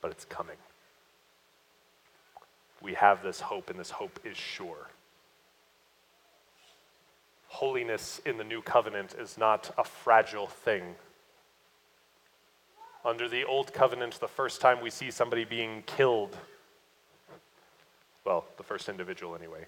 [0.00, 0.56] But it's coming.
[2.80, 4.88] We have this hope, and this hope is sure.
[7.48, 10.94] Holiness in the new covenant is not a fragile thing.
[13.04, 16.36] Under the old covenant, the first time we see somebody being killed,
[18.24, 19.64] well, the first individual anyway,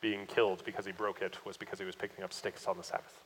[0.00, 2.82] being killed because he broke it was because he was picking up sticks on the
[2.82, 3.22] Sabbath.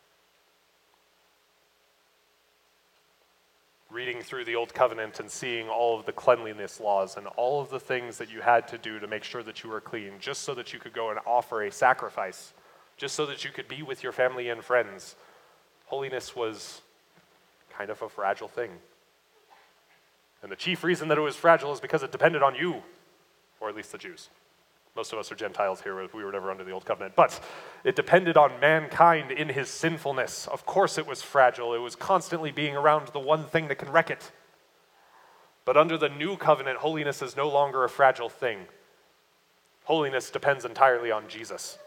[3.91, 7.71] Reading through the Old Covenant and seeing all of the cleanliness laws and all of
[7.71, 10.43] the things that you had to do to make sure that you were clean, just
[10.43, 12.53] so that you could go and offer a sacrifice,
[12.97, 15.17] just so that you could be with your family and friends.
[15.87, 16.83] Holiness was
[17.77, 18.71] kind of a fragile thing.
[20.43, 22.83] And the chief reason that it was fragile is because it depended on you,
[23.59, 24.29] or at least the Jews.
[24.97, 27.15] Most of us are Gentiles here, we were never under the Old Covenant.
[27.15, 27.41] But
[27.85, 30.49] it depended on mankind in his sinfulness.
[30.49, 31.75] Of course, it was fragile.
[31.75, 34.33] It was constantly being around the one thing that can wreck it.
[35.65, 38.67] But under the New Covenant, holiness is no longer a fragile thing.
[39.85, 41.79] Holiness depends entirely on Jesus.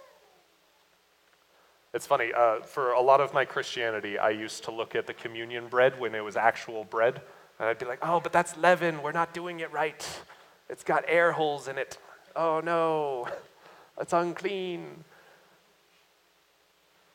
[1.93, 5.13] It's funny, uh, for a lot of my Christianity, I used to look at the
[5.13, 7.21] communion bread when it was actual bread,
[7.59, 9.03] and I'd be like, oh, but that's leaven.
[9.03, 10.21] We're not doing it right.
[10.69, 11.99] It's got air holes in it
[12.35, 13.27] oh no,
[14.01, 15.03] it's unclean.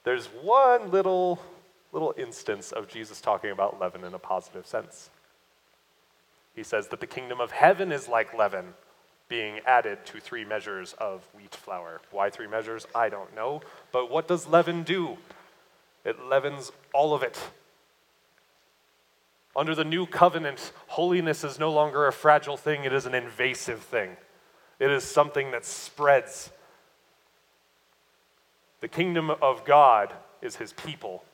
[0.05, 1.41] There's one little,
[1.93, 5.11] little instance of Jesus talking about leaven in a positive sense.
[6.55, 8.75] He says that the kingdom of heaven is like leaven
[9.29, 12.01] being added to three measures of wheat flour.
[12.11, 12.87] Why three measures?
[12.95, 13.61] I don't know.
[13.93, 15.19] But what does leaven do?
[16.05, 17.39] It leavens all of it.
[19.55, 23.81] Under the new covenant, holiness is no longer a fragile thing, it is an invasive
[23.81, 24.17] thing.
[24.79, 26.51] It is something that spreads.
[28.81, 31.25] The kingdom of God is his people.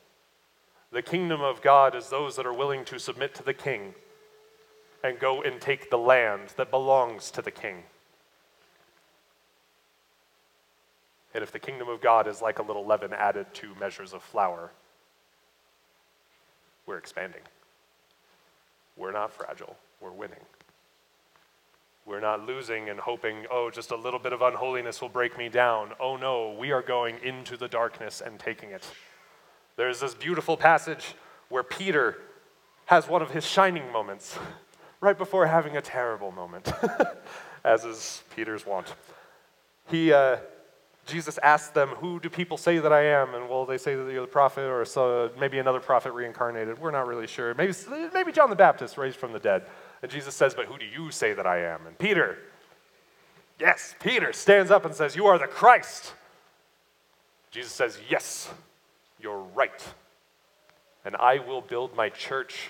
[0.91, 3.93] The kingdom of God is those that are willing to submit to the king
[5.03, 7.83] and go and take the land that belongs to the king.
[11.35, 14.23] And if the kingdom of God is like a little leaven added to measures of
[14.23, 14.71] flour,
[16.85, 17.41] we're expanding.
[18.95, 20.39] We're not fragile, we're winning.
[22.05, 25.49] We're not losing and hoping, oh, just a little bit of unholiness will break me
[25.49, 25.91] down.
[25.99, 28.87] Oh no, we are going into the darkness and taking it.
[29.75, 31.15] There's this beautiful passage
[31.49, 32.17] where Peter
[32.85, 34.37] has one of his shining moments
[35.01, 36.71] right before having a terrible moment,
[37.63, 38.93] as is Peter's wont.
[39.87, 40.37] He, uh,
[41.07, 43.33] Jesus asked them, Who do people say that I am?
[43.33, 46.79] And well, they say that you're the prophet or so, maybe another prophet reincarnated.
[46.79, 47.55] We're not really sure.
[47.55, 47.73] Maybe,
[48.13, 49.63] maybe John the Baptist raised from the dead.
[50.05, 51.87] And Jesus says, But who do you say that I am?
[51.87, 52.37] And Peter,
[53.59, 56.13] yes, Peter stands up and says, You are the Christ.
[57.49, 58.51] Jesus says, Yes,
[59.19, 59.83] you're right.
[61.05, 62.69] And I will build my church.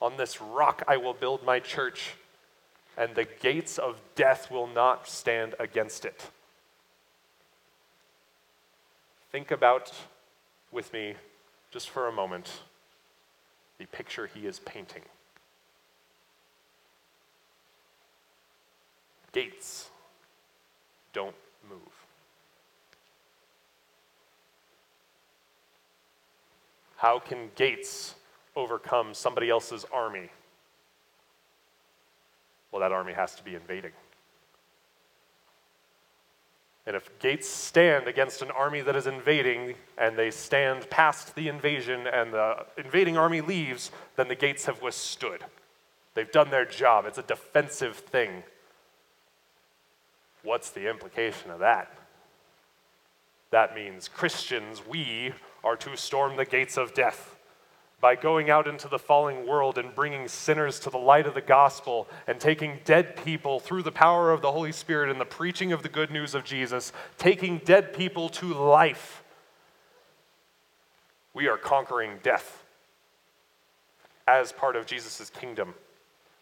[0.00, 2.14] On this rock I will build my church,
[2.96, 6.30] and the gates of death will not stand against it.
[9.30, 9.92] Think about
[10.70, 11.16] with me
[11.70, 12.50] just for a moment
[13.76, 15.02] the picture he is painting.
[19.32, 19.88] Gates
[21.12, 21.34] don't
[21.68, 21.78] move.
[26.96, 28.14] How can gates
[28.54, 30.28] overcome somebody else's army?
[32.70, 33.92] Well, that army has to be invading.
[36.86, 41.48] And if gates stand against an army that is invading and they stand past the
[41.48, 45.44] invasion and the invading army leaves, then the gates have withstood.
[46.14, 47.04] They've done their job.
[47.06, 48.42] It's a defensive thing.
[50.42, 51.92] What's the implication of that?
[53.50, 57.36] That means Christians, we are to storm the gates of death
[58.00, 61.40] by going out into the falling world and bringing sinners to the light of the
[61.40, 65.70] gospel and taking dead people through the power of the Holy Spirit and the preaching
[65.70, 69.22] of the good news of Jesus, taking dead people to life.
[71.32, 72.64] We are conquering death
[74.26, 75.74] as part of Jesus' kingdom.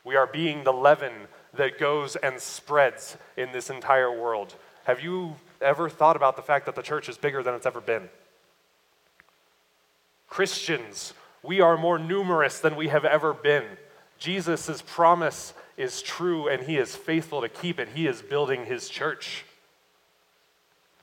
[0.03, 1.13] We are being the leaven
[1.55, 4.55] that goes and spreads in this entire world.
[4.85, 7.81] Have you ever thought about the fact that the church is bigger than it's ever
[7.81, 8.09] been?
[10.29, 13.65] Christians we are more numerous than we have ever been.
[14.19, 17.89] Jesus' promise is true and he is faithful to keep it.
[17.95, 19.45] He is building his church.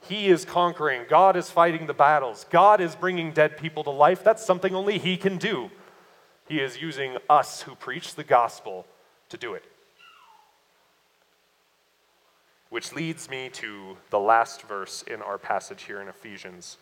[0.02, 1.06] He is conquering.
[1.10, 2.45] God is fighting the battles.
[2.52, 4.24] God is bringing dead people to life.
[4.24, 5.72] That's something only he can do.
[6.48, 8.86] He is using us who preach the gospel
[9.30, 9.66] to do it.
[12.70, 16.78] Which leads me to the last verse in our passage here in Ephesians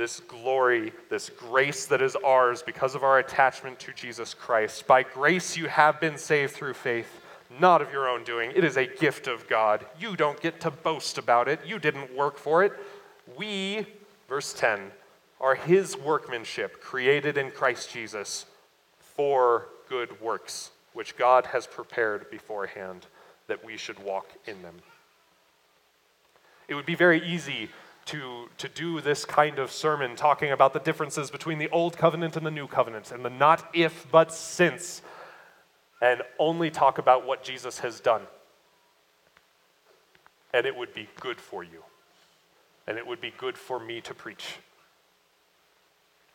[0.00, 4.86] this glory, this grace that is ours because of our attachment to Jesus Christ.
[4.86, 7.20] By grace you have been saved through faith,
[7.60, 8.50] not of your own doing.
[8.54, 9.84] It is a gift of God.
[9.98, 12.72] You don't get to boast about it, you didn't work for it.
[13.36, 13.86] We,
[14.26, 14.90] verse 10,
[15.38, 18.46] are his workmanship, created in Christ Jesus
[18.98, 23.04] for good works, which God has prepared beforehand
[23.48, 24.76] that we should walk in them.
[26.70, 27.68] It would be very easy
[28.06, 32.36] to, to do this kind of sermon talking about the differences between the old covenant
[32.36, 35.02] and the new covenant and the not if but since,
[36.00, 38.22] and only talk about what Jesus has done.
[40.54, 41.82] And it would be good for you.
[42.86, 44.58] And it would be good for me to preach.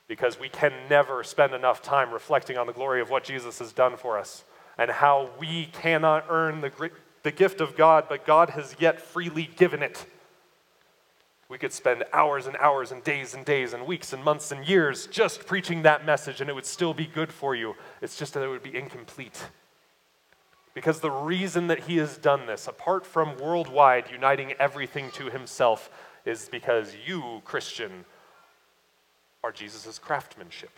[0.10, 3.72] Because we can never spend enough time reflecting on the glory of what Jesus has
[3.72, 4.44] done for us
[4.78, 6.92] and how we cannot earn the,
[7.24, 10.06] the gift of God, but God has yet freely given it.
[11.48, 14.68] We could spend hours and hours and days and days and weeks and months and
[14.68, 17.76] years just preaching that message, and it would still be good for you.
[18.02, 19.46] It's just that it would be incomplete.
[20.74, 25.90] Because the reason that he has done this, apart from worldwide uniting everything to himself,
[26.26, 28.06] is because you, Christian,
[29.44, 30.72] are Jesus' craftsmanship.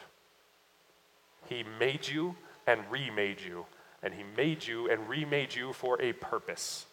[1.48, 2.36] He made you
[2.68, 3.66] and remade you,
[4.04, 6.86] and he made you and remade you for a purpose.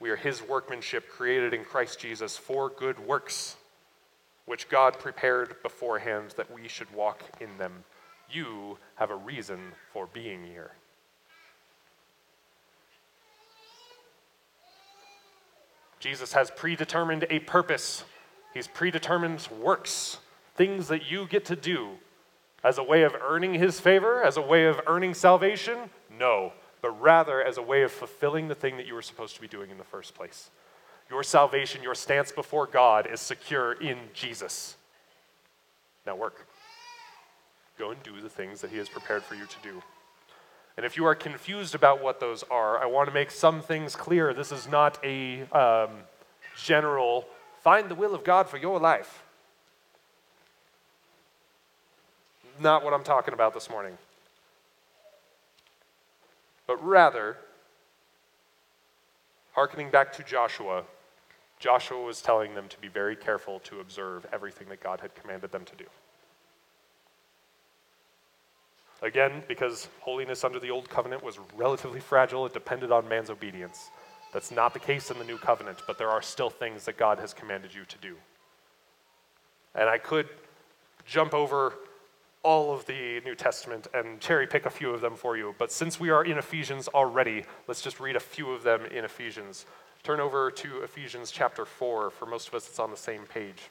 [0.00, 3.56] We are his workmanship created in Christ Jesus for good works,
[4.46, 7.84] which God prepared beforehand that we should walk in them.
[8.30, 9.58] You have a reason
[9.92, 10.72] for being here.
[15.98, 18.04] Jesus has predetermined a purpose.
[18.54, 20.18] He's predetermined works,
[20.54, 21.90] things that you get to do
[22.62, 25.90] as a way of earning his favor, as a way of earning salvation.
[26.18, 29.40] No, but rather as a way of fulfilling the thing that you were supposed to
[29.40, 30.50] be doing in the first place.
[31.10, 34.76] Your salvation, your stance before God is secure in Jesus.
[36.06, 36.46] Now work.
[37.78, 39.82] Go and do the things that He has prepared for you to do.
[40.76, 43.96] And if you are confused about what those are, I want to make some things
[43.96, 44.32] clear.
[44.32, 45.90] This is not a um,
[46.56, 47.26] general
[47.62, 49.24] find the will of God for your life.
[52.60, 53.98] Not what I'm talking about this morning
[56.68, 57.36] but rather,
[59.52, 60.84] hearkening back to Joshua,
[61.58, 65.50] Joshua was telling them to be very careful to observe everything that God had commanded
[65.50, 65.86] them to do.
[69.00, 73.90] Again, because holiness under the old covenant was relatively fragile, it depended on man's obedience.
[74.32, 77.18] That's not the case in the new covenant, but there are still things that God
[77.18, 78.16] has commanded you to do.
[79.74, 80.28] And I could
[81.06, 81.74] jump over
[82.48, 85.54] all of the New Testament and cherry pick a few of them for you.
[85.58, 89.04] But since we are in Ephesians already, let's just read a few of them in
[89.04, 89.66] Ephesians.
[90.02, 92.08] Turn over to Ephesians chapter 4.
[92.08, 93.68] For most of us, it's on the same page.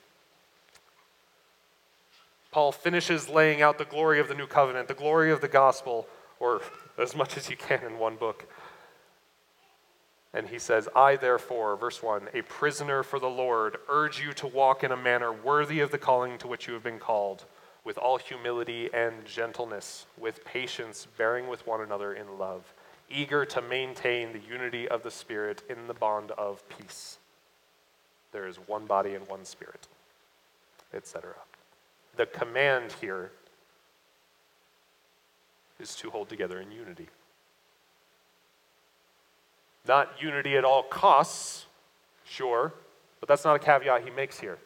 [2.52, 6.08] Paul finishes laying out the glory of the new covenant, the glory of the gospel,
[6.40, 6.62] or
[7.00, 8.48] as much as you can in one book.
[10.36, 14.46] And he says, I therefore, verse 1, a prisoner for the Lord, urge you to
[14.46, 17.46] walk in a manner worthy of the calling to which you have been called
[17.88, 22.74] with all humility and gentleness, with patience, bearing with one another in love,
[23.10, 27.18] eager to maintain the unity of the Spirit in the bond of peace.
[28.34, 29.88] There is one body and one Spirit,
[30.94, 31.34] etc.
[32.18, 33.32] The command here
[35.80, 37.08] is to hold together in unity.
[39.88, 41.68] Not unity at all costs,
[42.26, 42.74] sure,
[43.22, 44.58] but that's not a caveat he makes here.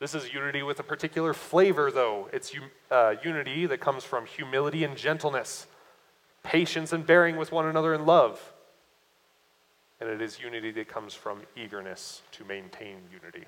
[0.00, 2.28] This is unity with a particular flavor, though.
[2.32, 2.52] It's
[2.90, 5.66] uh, unity that comes from humility and gentleness,
[6.42, 8.54] patience and bearing with one another in love.
[10.00, 13.46] and it is unity that comes from eagerness to maintain unity.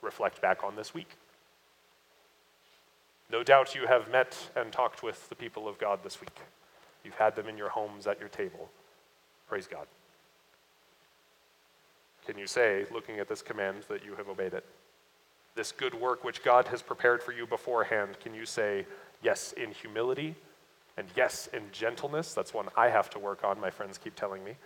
[0.00, 1.16] Reflect back on this week.
[3.30, 6.38] No doubt you have met and talked with the people of God this week.
[7.04, 8.70] You've had them in your homes at your table.
[9.48, 9.86] Praise God.
[12.28, 14.62] Can you say, looking at this command, that you have obeyed it?
[15.54, 18.84] This good work which God has prepared for you beforehand, can you say,
[19.22, 20.34] yes, in humility,
[20.98, 22.34] and yes, in gentleness?
[22.34, 24.56] That's one I have to work on, my friends keep telling me.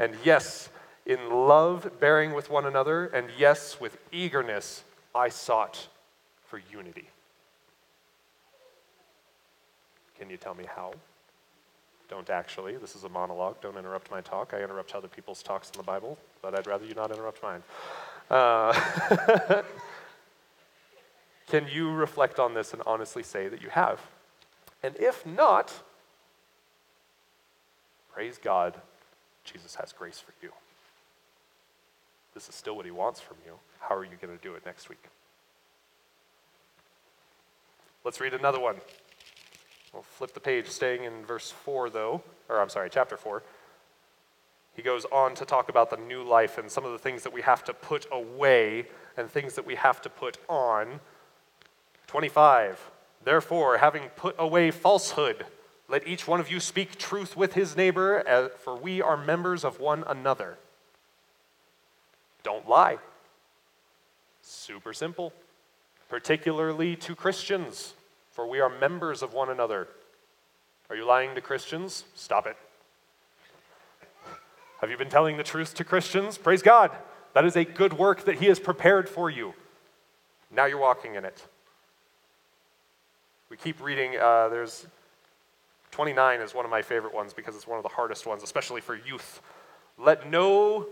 [0.00, 0.68] And yes,
[1.06, 4.82] in love, bearing with one another, and yes, with eagerness,
[5.14, 5.86] I sought
[6.44, 7.08] for unity.
[10.18, 10.92] Can you tell me how?
[12.08, 12.76] Don't actually.
[12.76, 13.60] This is a monologue.
[13.60, 14.54] Don't interrupt my talk.
[14.54, 17.62] I interrupt other people's talks in the Bible, but I'd rather you not interrupt mine.
[18.30, 18.72] Uh,
[21.48, 24.00] can you reflect on this and honestly say that you have?
[24.82, 25.72] And if not,
[28.12, 28.74] praise God,
[29.44, 30.52] Jesus has grace for you.
[32.34, 33.54] This is still what he wants from you.
[33.80, 35.02] How are you going to do it next week?
[38.04, 38.76] Let's read another one.
[39.96, 43.42] We'll flip the page, staying in verse 4, though, or I'm sorry, chapter 4.
[44.74, 47.32] He goes on to talk about the new life and some of the things that
[47.32, 51.00] we have to put away and things that we have to put on.
[52.08, 52.90] 25.
[53.24, 55.46] Therefore, having put away falsehood,
[55.88, 59.80] let each one of you speak truth with his neighbor, for we are members of
[59.80, 60.58] one another.
[62.42, 62.98] Don't lie.
[64.42, 65.32] Super simple,
[66.10, 67.94] particularly to Christians
[68.36, 69.88] for we are members of one another.
[70.90, 72.04] Are you lying to Christians?
[72.14, 72.54] Stop it.
[74.82, 76.36] Have you been telling the truth to Christians?
[76.36, 76.90] Praise God.
[77.32, 79.54] That is a good work that He has prepared for you.
[80.54, 81.42] Now you're walking in it.
[83.48, 84.86] We keep reading, uh, there's
[85.92, 88.82] 29 is one of my favorite ones because it's one of the hardest ones, especially
[88.82, 89.40] for youth.
[89.96, 90.88] Let no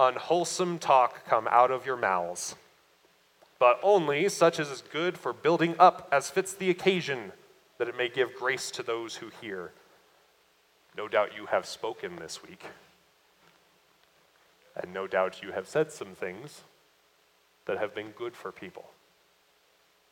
[0.00, 2.54] unwholesome talk come out of your mouths
[3.58, 7.32] but only such as is good for building up as fits the occasion,
[7.78, 9.72] that it may give grace to those who hear.
[10.96, 12.64] No doubt you have spoken this week,
[14.74, 16.62] and no doubt you have said some things
[17.66, 18.84] that have been good for people.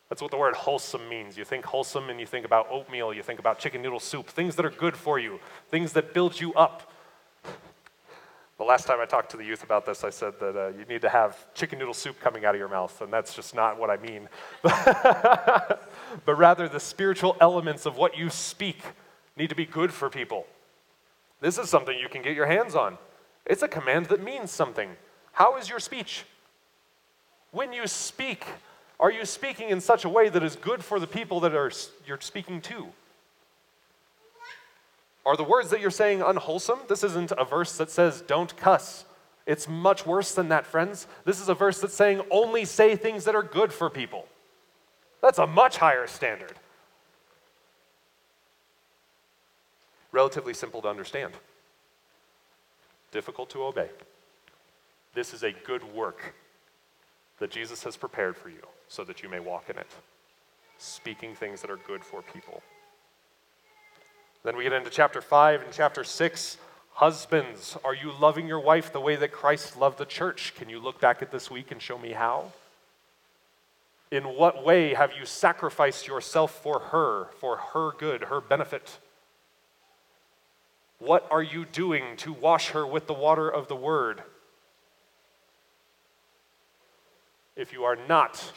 [0.09, 1.39] That's what the word wholesome means.
[1.39, 4.57] You think wholesome and you think about oatmeal, you think about chicken noodle soup, things
[4.57, 5.41] that are good for you,
[5.71, 6.93] things that build you up,
[8.65, 10.87] the last time I talked to the youth about this, I said that uh, you
[10.87, 13.79] need to have chicken noodle soup coming out of your mouth, and that's just not
[13.79, 14.27] what I mean.
[14.63, 15.79] but
[16.27, 18.79] rather, the spiritual elements of what you speak
[19.37, 20.47] need to be good for people.
[21.43, 22.97] This is something you can get your hands on.
[23.45, 24.89] It's a command that means something.
[25.33, 26.25] How is your speech?
[27.51, 28.47] When you speak,
[28.99, 31.71] are you speaking in such a way that is good for the people that are,
[32.07, 32.87] you're speaking to?
[35.27, 36.81] Are the words that you're saying unwholesome?
[36.89, 39.05] This isn't a verse that says, don't cuss.
[39.47, 41.07] It's much worse than that, friends.
[41.25, 44.27] This is a verse that's saying, only say things that are good for people.
[45.23, 46.55] That's a much higher standard.
[50.13, 51.33] Relatively simple to understand,
[53.11, 53.89] difficult to obey.
[55.15, 56.35] This is a good work
[57.39, 59.91] that Jesus has prepared for you so that you may walk in it,
[60.79, 62.63] speaking things that are good for people.
[64.45, 66.59] Then we get into chapter 5 and chapter 6.
[66.93, 70.55] Husbands, are you loving your wife the way that Christ loved the church?
[70.55, 72.53] Can you look back at this week and show me how?
[74.11, 78.99] In what way have you sacrificed yourself for her, for her good, her benefit?
[80.99, 84.23] What are you doing to wash her with the water of the word?
[87.57, 88.53] If you are not,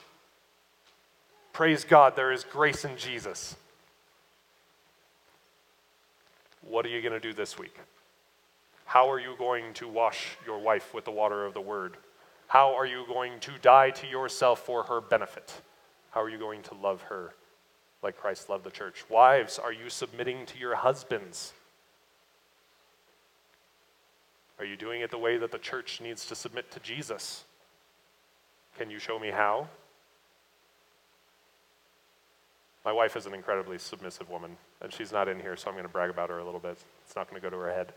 [1.54, 3.56] praise God, there is grace in Jesus.
[6.68, 7.80] What are you going to do this week?
[8.86, 11.98] How are you going to wash your wife with the water of the word?
[12.48, 15.54] How are you going to die to yourself for her benefit?
[16.12, 17.34] How are you going to love her
[18.04, 19.06] like Christ loved the church?
[19.10, 21.54] Wives, are you submitting to your husbands?
[24.60, 27.44] Are you doing it the way that the church needs to submit to Jesus?
[28.78, 29.68] Can you show me how?
[32.84, 35.86] My wife is an incredibly submissive woman, and she's not in here, so I'm going
[35.86, 36.78] to brag about her a little bit.
[37.06, 37.94] It's not going to go to her head.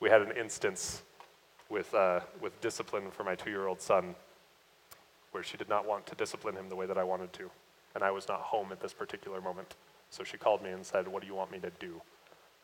[0.00, 1.02] We had an instance
[1.68, 4.14] with, uh, with discipline for my two year old son
[5.32, 7.50] where she did not want to discipline him the way that I wanted to,
[7.94, 9.74] and I was not home at this particular moment.
[10.10, 12.00] So she called me and said, What do you want me to do?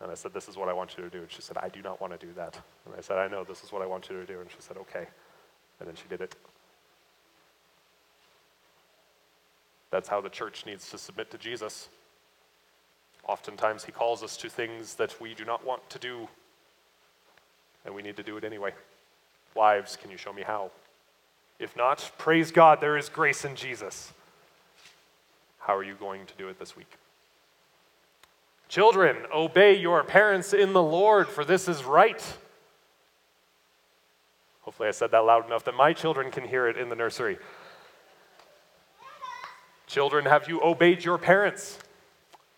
[0.00, 1.18] And I said, This is what I want you to do.
[1.18, 2.58] And she said, I do not want to do that.
[2.86, 4.40] And I said, I know, this is what I want you to do.
[4.40, 5.06] And she said, Okay.
[5.80, 6.36] And then she did it.
[9.94, 11.88] That's how the church needs to submit to Jesus.
[13.28, 16.26] Oftentimes, he calls us to things that we do not want to do,
[17.84, 18.72] and we need to do it anyway.
[19.54, 20.72] Wives, can you show me how?
[21.60, 24.12] If not, praise God, there is grace in Jesus.
[25.60, 26.90] How are you going to do it this week?
[28.68, 32.20] Children, obey your parents in the Lord, for this is right.
[34.62, 37.38] Hopefully, I said that loud enough that my children can hear it in the nursery.
[39.94, 41.78] Children, have you obeyed your parents?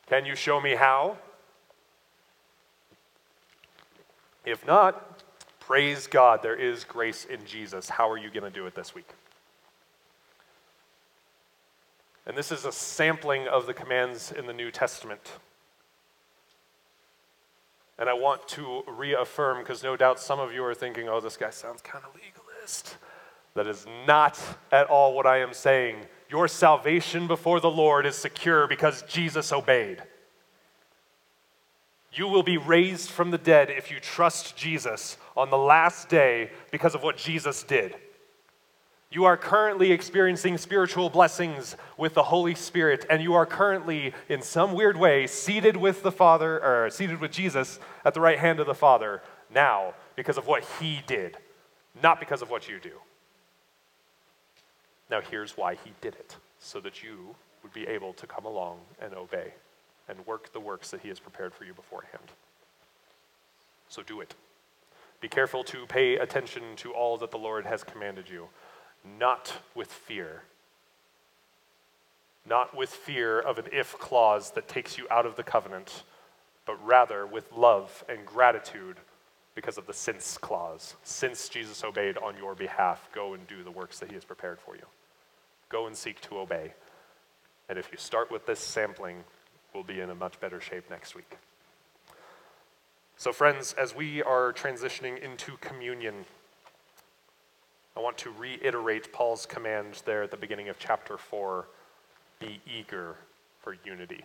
[0.06, 1.18] Can you show me how?
[4.46, 5.22] If not,
[5.60, 7.90] praise God, there is grace in Jesus.
[7.90, 9.10] How are you going to do it this week?
[12.26, 15.32] And this is a sampling of the commands in the New Testament.
[17.98, 21.36] And I want to reaffirm, because no doubt some of you are thinking, oh, this
[21.36, 22.96] guy sounds kind of legalist.
[23.52, 24.40] That is not
[24.72, 25.96] at all what I am saying.
[26.28, 30.02] Your salvation before the Lord is secure because Jesus obeyed.
[32.12, 36.50] You will be raised from the dead if you trust Jesus on the last day
[36.70, 37.94] because of what Jesus did.
[39.10, 44.42] You are currently experiencing spiritual blessings with the Holy Spirit, and you are currently, in
[44.42, 48.60] some weird way, seated with the Father, or seated with Jesus at the right hand
[48.60, 49.22] of the Father
[49.54, 51.36] now because of what He did,
[52.02, 52.92] not because of what you do.
[55.10, 58.80] Now, here's why He did it so that you would be able to come along
[59.00, 59.52] and obey
[60.08, 62.30] and work the works that He has prepared for you beforehand.
[63.88, 64.34] So do it.
[65.20, 68.48] Be careful to pay attention to all that the Lord has commanded you
[69.18, 70.42] not with fear.
[72.48, 76.04] Not with fear of an if clause that takes you out of the covenant,
[76.64, 78.96] but rather with love and gratitude
[79.56, 80.94] because of the since clause.
[81.02, 84.60] Since Jesus obeyed on your behalf, go and do the works that he has prepared
[84.60, 84.84] for you.
[85.68, 86.74] Go and seek to obey.
[87.68, 89.24] And if you start with this sampling,
[89.74, 91.38] we'll be in a much better shape next week.
[93.16, 96.26] So, friends, as we are transitioning into communion,
[97.96, 101.66] I want to reiterate Paul's command there at the beginning of chapter 4
[102.38, 103.16] be eager
[103.62, 104.22] for unity.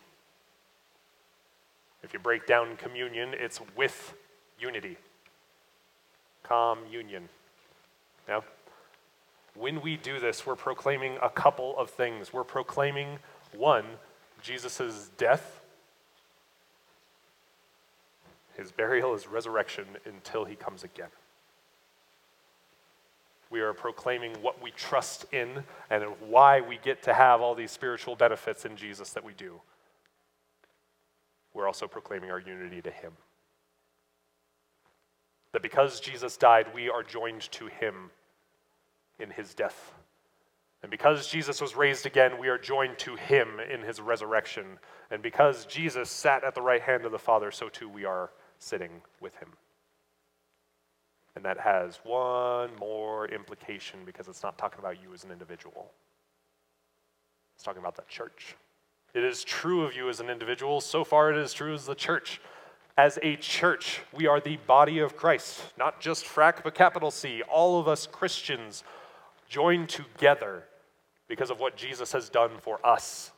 [2.04, 4.14] If you break down communion, it's with
[4.60, 4.98] unity.
[6.44, 7.30] Communion.
[8.28, 8.44] Now,
[9.56, 12.32] when we do this, we're proclaiming a couple of things.
[12.32, 13.20] We're proclaiming,
[13.56, 13.86] one,
[14.42, 15.62] Jesus' death,
[18.58, 21.10] his burial, his resurrection until he comes again.
[23.50, 27.72] We are proclaiming what we trust in and why we get to have all these
[27.72, 29.60] spiritual benefits in Jesus that we do.
[31.54, 33.12] We're also proclaiming our unity to Him.
[35.54, 38.12] That because Jesus died, we are joined to Him
[39.20, 39.94] in His death.
[40.82, 44.80] And because Jesus was raised again, we are joined to Him in His resurrection.
[45.12, 48.32] And because Jesus sat at the right hand of the Father, so too we are
[48.58, 49.50] sitting with Him.
[51.36, 55.92] And that has one more implication because it's not talking about you as an individual,
[57.56, 58.56] it's talking about the church.
[59.14, 60.80] It is true of you as an individual.
[60.80, 62.40] So far, it is true as the church.
[62.98, 67.42] As a church, we are the body of Christ, not just frack, but capital C.
[67.44, 68.84] All of us Christians
[69.48, 70.66] joined together
[71.28, 73.32] because of what Jesus has done for us.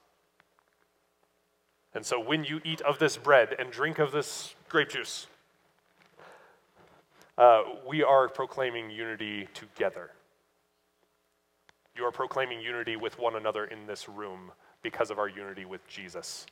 [1.93, 5.28] And so when you eat of this bread and drink of this grape juice,
[7.38, 10.12] uh, we are proclaiming unity together.
[11.95, 14.51] You are proclaiming unity with one another in this room
[14.82, 16.47] because of our unity with Jesus.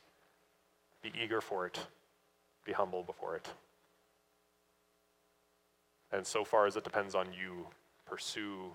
[1.02, 1.80] Be eager for it,
[2.64, 3.48] be humble before it.
[6.12, 7.66] And so far as it depends on you,
[8.06, 8.72] pursue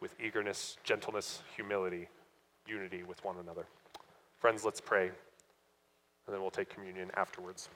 [0.00, 2.08] with eagerness, gentleness, humility,
[2.66, 3.66] unity with one another.
[4.38, 5.14] Friends, let's pray, and
[6.34, 7.68] then we'll take communion afterwards.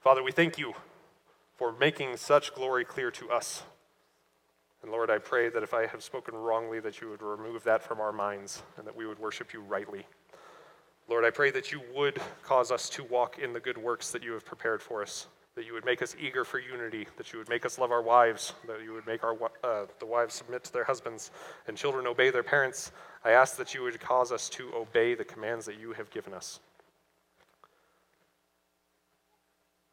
[0.00, 0.74] Father, we thank you
[1.56, 3.62] for making such glory clear to us.
[4.82, 7.82] And Lord, I pray that if I have spoken wrongly, that you would remove that
[7.82, 10.06] from our minds and that we would worship you rightly.
[11.08, 14.22] Lord, I pray that you would cause us to walk in the good works that
[14.22, 17.38] you have prepared for us, that you would make us eager for unity, that you
[17.38, 20.64] would make us love our wives, that you would make our, uh, the wives submit
[20.64, 21.30] to their husbands,
[21.68, 22.90] and children obey their parents.
[23.24, 26.32] I ask that you would cause us to obey the commands that you have given
[26.32, 26.60] us.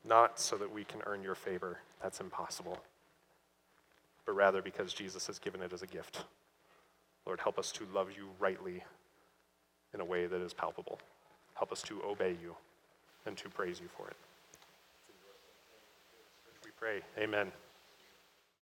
[0.04, 1.80] not so that we can earn your favor.
[2.02, 2.78] That's impossible.
[4.26, 6.26] But rather because Jesus has given it as a gift.
[7.26, 8.84] Lord, help us to love you rightly
[9.94, 11.00] in a way that is palpable.
[11.56, 12.56] Help us to obey you
[13.26, 14.16] and to praise you for it.
[16.64, 17.02] We pray.
[17.18, 17.52] Amen.